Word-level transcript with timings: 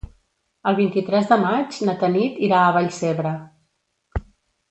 El 0.69 0.77
vint-i-tres 0.79 1.27
de 1.33 1.37
maig 1.43 1.77
na 1.89 1.95
Tanit 2.03 2.41
irà 2.49 2.63
a 2.69 2.73
Vallcebre. 2.79 3.37